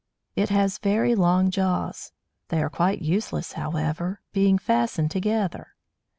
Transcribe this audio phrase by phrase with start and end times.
[0.35, 2.11] ]It has very long jaws.
[2.49, 5.75] They are quite useless, however, being fastened together!